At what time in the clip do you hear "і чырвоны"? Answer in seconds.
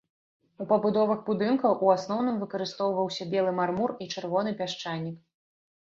4.07-4.55